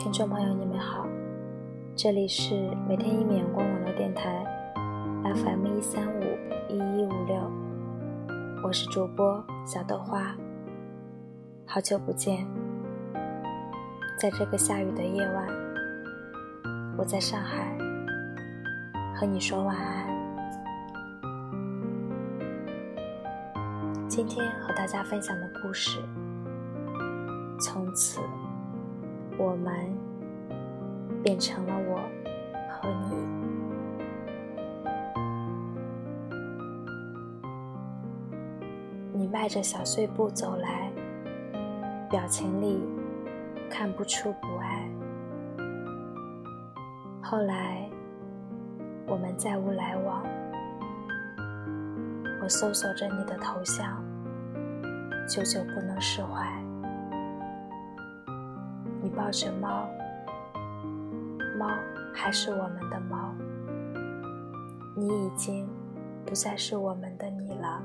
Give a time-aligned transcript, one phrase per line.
[0.00, 1.06] 听众朋友，你们好，
[1.94, 2.54] 这里是
[2.88, 4.42] 每天一米阳光网络电台
[5.22, 6.22] FM 一三五
[6.70, 7.38] 一一五六，
[8.64, 10.34] 我是主播小豆花，
[11.66, 12.46] 好久不见，
[14.18, 15.46] 在这个下雨的夜晚，
[16.96, 17.76] 我在上海
[19.14, 20.08] 和你说晚安。
[24.08, 26.00] 今天和大家分享的故事，
[27.60, 28.18] 从此。
[29.40, 29.72] 我们
[31.22, 31.96] 变成了我
[32.68, 33.16] 和你。
[39.14, 40.92] 你迈着小碎步走来，
[42.10, 42.82] 表情里
[43.70, 44.86] 看不出不爱。
[47.22, 47.88] 后来
[49.06, 50.22] 我们再无来往，
[52.42, 54.04] 我搜索着你的头像，
[55.26, 56.59] 久久不能释怀。
[59.16, 59.88] 抱着猫，
[61.58, 61.68] 猫
[62.14, 63.34] 还是我们的猫。
[64.96, 65.68] 你已经
[66.26, 67.82] 不再是我们的你了。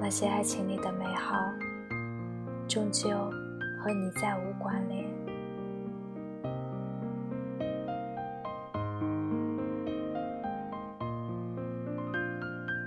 [0.00, 1.36] 那些爱情里的美好，
[2.68, 3.08] 终究
[3.80, 5.04] 和你再无关联。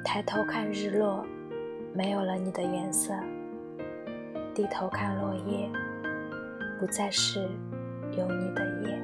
[0.04, 1.26] 抬头看日落，
[1.94, 3.14] 没有了你的颜色；
[4.54, 5.70] 低头看落叶。
[6.82, 7.48] 不再是
[8.18, 9.00] 有你的夜，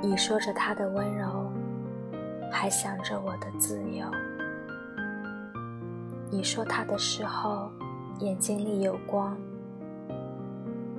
[0.00, 1.52] 你说着他的温柔，
[2.50, 4.10] 还想着我的自由。
[6.30, 7.70] 你说他的时候，
[8.20, 9.36] 眼睛里有光，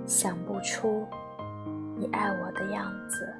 [0.06, 1.08] 想不出
[1.98, 3.36] 你爱我的样子。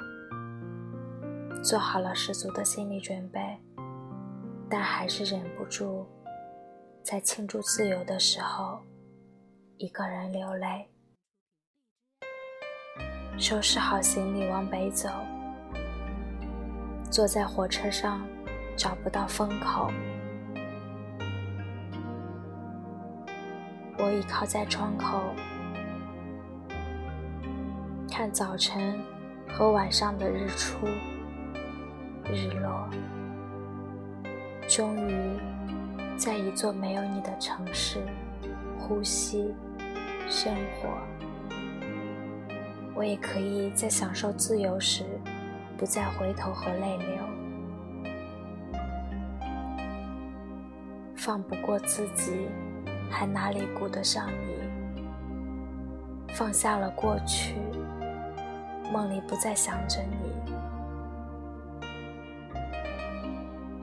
[1.64, 3.40] 做好了十足的心理准备，
[4.68, 6.04] 但还是忍不住
[7.04, 8.80] 在庆祝自由的时候，
[9.78, 10.90] 一个人流泪。
[13.40, 15.08] 收拾好行李往北走，
[17.10, 18.22] 坐在火车上
[18.76, 19.90] 找不到风口，
[23.98, 25.22] 我倚靠在窗口，
[28.12, 29.00] 看早晨
[29.48, 30.86] 和晚上的日出
[32.26, 32.90] 日落。
[34.68, 35.40] 终于，
[36.18, 38.00] 在一座没有你的城市
[38.78, 39.56] 呼吸
[40.28, 40.90] 生活。
[43.00, 45.06] 我也可以在享受自由时，
[45.78, 47.18] 不再回头和泪流。
[51.16, 52.50] 放不过自己，
[53.10, 54.60] 还哪里顾得上你？
[56.34, 57.56] 放下了过去，
[58.92, 60.52] 梦里不再想着你。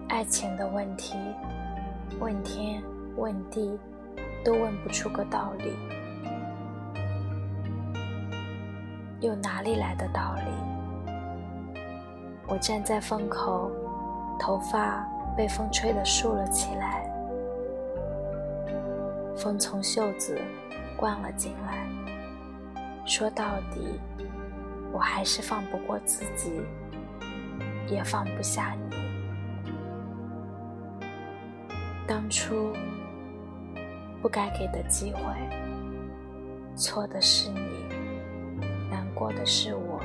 [0.08, 1.16] 爱情的问题，
[2.20, 2.82] 问天
[3.16, 3.78] 问地，
[4.44, 5.95] 都问不出个道理。
[9.20, 11.10] 又哪里来的道理？
[12.46, 13.70] 我站在风口，
[14.38, 15.06] 头发
[15.36, 17.10] 被风吹得竖了起来，
[19.36, 20.38] 风从袖子
[20.96, 21.86] 灌了进来。
[23.06, 23.98] 说到底，
[24.92, 26.60] 我还是放不过自己，
[27.88, 28.96] 也放不下你。
[32.06, 32.72] 当初
[34.20, 35.20] 不该给的机会，
[36.76, 37.75] 错的是你。
[39.26, 39.98] 过的是我，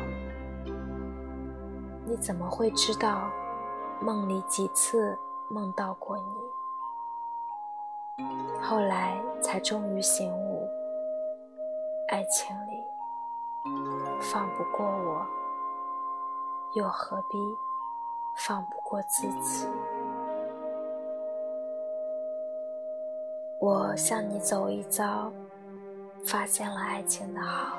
[2.07, 3.29] 你怎么会知道
[4.01, 5.15] 梦里几次
[5.47, 6.25] 梦到过你？
[8.59, 10.67] 后来才终于醒悟，
[12.09, 12.83] 爱情里
[14.19, 15.23] 放不过我，
[16.73, 17.37] 又何必
[18.37, 19.67] 放不过自己？
[23.59, 25.31] 我向你走一遭，
[26.25, 27.77] 发现了爱情的好。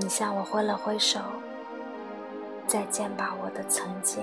[0.00, 1.18] 你向我挥了挥手，
[2.66, 4.22] 再见吧，我的曾经。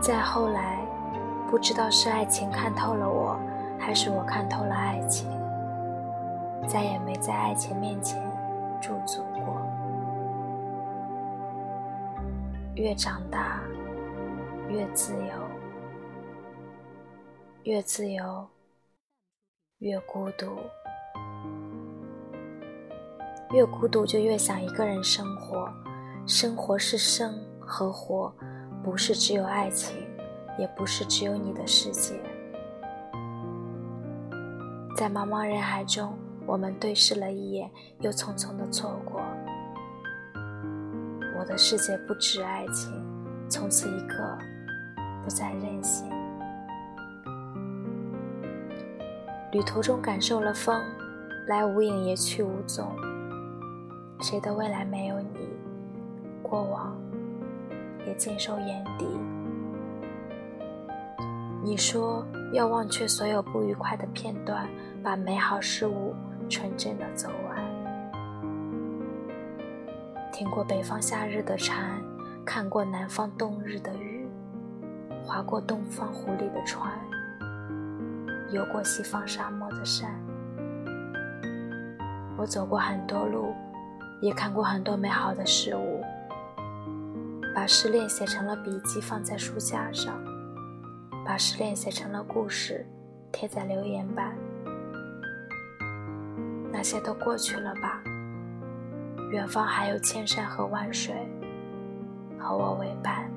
[0.00, 0.84] 再后来，
[1.50, 3.38] 不知道是爱情看透了我，
[3.78, 5.26] 还是我看透了爱情，
[6.68, 8.20] 再也没在爱情面前
[8.80, 9.56] 驻足过。
[12.74, 13.60] 越长大，
[14.68, 15.32] 越自由，
[17.64, 18.46] 越自由。
[19.80, 20.58] 越孤独，
[23.54, 25.72] 越孤独就越想一个人生活。
[26.26, 28.30] 生活是生和活，
[28.84, 29.96] 不是只有爱情，
[30.58, 32.12] 也不是只有你的世界。
[34.94, 36.14] 在茫茫人海中，
[36.46, 39.22] 我们对视了一眼，又匆匆的错过。
[41.38, 42.92] 我的世界不止爱情，
[43.48, 44.38] 从此一刻
[45.24, 46.19] 不再任性。
[49.52, 50.80] 旅途中感受了风，
[51.48, 52.86] 来无影也去无踪。
[54.20, 55.48] 谁的未来没有你？
[56.40, 56.96] 过往
[58.06, 59.06] 也尽收眼底。
[61.62, 64.68] 你说要忘却所有不愉快的片段，
[65.02, 66.14] 把美好事物
[66.48, 67.58] 纯真的走完。
[70.32, 72.00] 听过北方夏日的蝉，
[72.44, 74.28] 看过南方冬日的雨，
[75.24, 76.92] 划过东方湖里的船，
[78.52, 80.10] 游过西方沙漠的山。
[82.36, 83.54] 我走过很多路，
[84.20, 86.02] 也看过很多美好的事物。
[87.54, 90.14] 把失恋写成了笔记，放在书架上；
[91.24, 92.86] 把失恋写成了故事，
[93.32, 94.34] 贴在留言板。
[96.72, 98.02] 那些都过去了吧？
[99.32, 101.14] 远方还有千山和万水，
[102.38, 103.30] 和我为伴。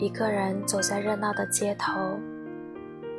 [0.00, 2.18] 一个人走在热闹的街头，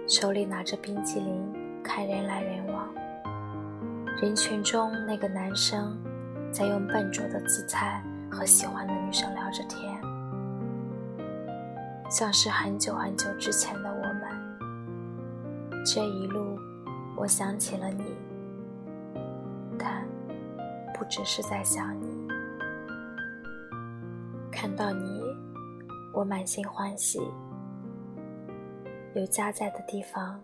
[0.07, 2.91] 手里拿着冰淇淋，看人来人往。
[4.19, 5.95] 人群中那个男生，
[6.51, 9.95] 在用笨拙的姿态和喜欢的女生聊着天，
[12.09, 15.85] 像是很久很久之前的我们。
[15.85, 16.57] 这一路，
[17.15, 18.17] 我想起了你。
[19.77, 20.03] 但
[20.95, 22.27] 不只是在想你，
[24.51, 25.21] 看到你，
[26.13, 27.19] 我满心欢喜。
[29.15, 30.43] 有家在的地方，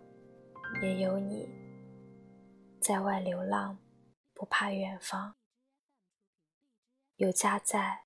[0.81, 1.49] 也有你。
[2.81, 3.77] 在外流浪，
[4.33, 5.35] 不怕远方。
[7.17, 8.03] 有家在，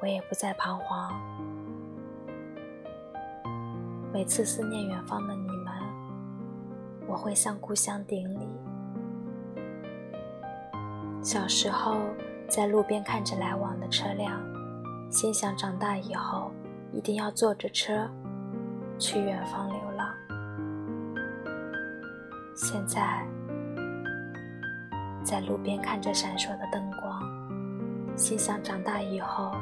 [0.00, 1.12] 我也不再彷徨。
[4.12, 5.72] 每次思念远方的你们，
[7.08, 8.48] 我会向故乡顶礼。
[11.22, 11.96] 小时候，
[12.48, 14.40] 在路边看着来往的车辆，
[15.14, 16.50] 心想长大以后
[16.90, 18.10] 一定要坐着车
[18.98, 20.12] 去远方流浪。
[22.56, 23.24] 现在，
[25.22, 27.22] 在路边看着闪烁的灯光，
[28.16, 29.52] 心想长大以后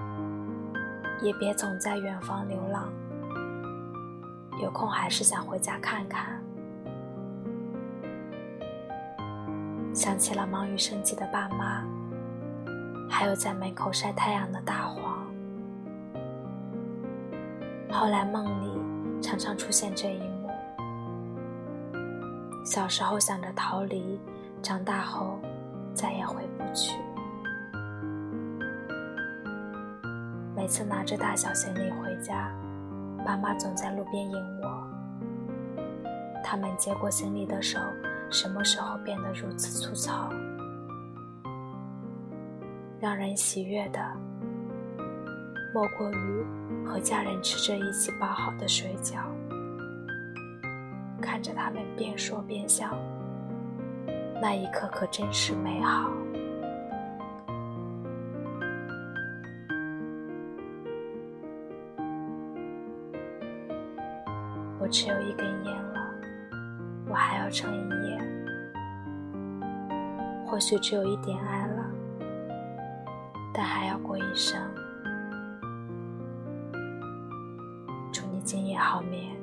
[1.20, 2.90] 也别总在远方流浪，
[4.62, 6.42] 有空还是想回家看看。
[9.92, 11.84] 想起了忙于生计的爸妈，
[13.06, 15.11] 还有在门口晒太阳的大黄。
[17.92, 20.48] 后来梦里常常出现这一幕。
[22.64, 24.18] 小时候想着逃离，
[24.62, 25.38] 长大后
[25.94, 26.96] 再也回不去。
[30.56, 32.50] 每次拿着大小行李回家，
[33.26, 34.88] 爸妈总在路边迎我。
[36.42, 37.78] 他们接过行李的手。
[38.30, 40.30] 什么时候变得如此粗糙？
[42.98, 44.00] 让人喜悦的，
[45.74, 46.44] 莫过于
[46.84, 49.22] 和家人吃着一起包好的水饺，
[51.20, 52.94] 看着他们边说边笑，
[54.40, 56.10] 那一刻可真是美好。
[64.78, 66.02] 我只有一根烟了。
[67.08, 68.18] 我还要撑一夜，
[70.46, 71.84] 或许只有一点爱了，
[73.54, 74.60] 但还要过一生。
[78.82, 79.41] 泡面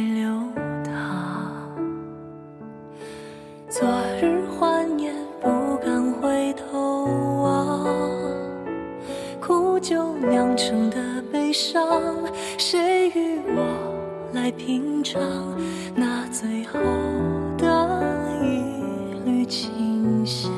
[0.00, 0.28] 流
[0.84, 0.92] 淌，
[3.68, 3.88] 昨
[4.20, 7.04] 日欢颜不敢回头
[7.42, 7.86] 望，
[9.40, 10.96] 苦酒酿成的
[11.32, 11.84] 悲伤，
[12.58, 13.62] 谁与我
[14.32, 15.20] 来品尝？
[15.94, 16.78] 那最后
[17.58, 18.02] 的
[18.42, 20.48] 一缕清香，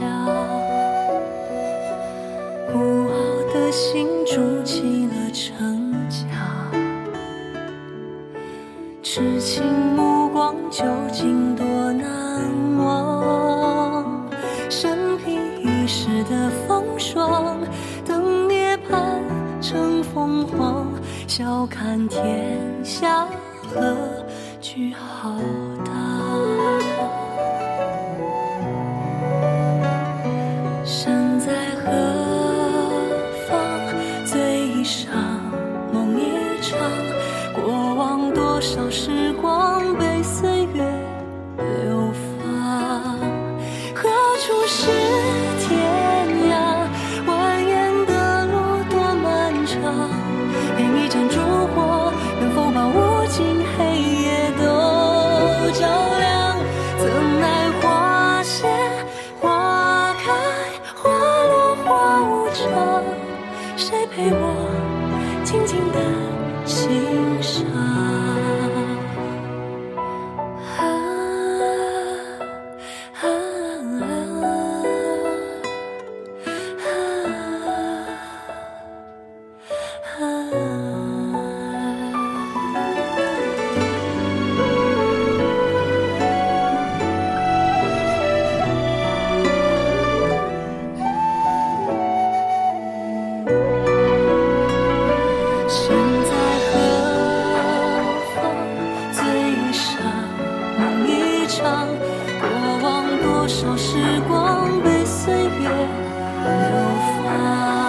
[2.73, 3.15] 孤傲
[3.53, 6.52] 的心筑起了城墙。
[9.15, 9.63] 痴情
[9.95, 14.27] 目光究竟多难忘？
[14.71, 17.59] 身披一世的风霜，
[18.07, 19.21] 等涅槃
[19.61, 20.87] 成凤凰，
[21.29, 23.27] 笑看天下。
[23.75, 23.95] 何
[24.63, 25.39] 惧好
[106.45, 106.51] 流
[107.23, 107.82] 放